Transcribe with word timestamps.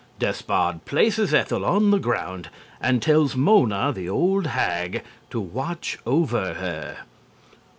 Despard 0.17 0.83
places 0.85 1.31
Ethel 1.31 1.63
on 1.63 1.91
the 1.91 1.99
ground 1.99 2.49
and 2.81 3.03
tells 3.03 3.35
Mona, 3.35 3.91
the 3.93 4.09
old 4.09 4.47
hag, 4.47 5.03
to 5.29 5.39
watch 5.39 5.99
over 6.07 6.55
her. 6.55 6.97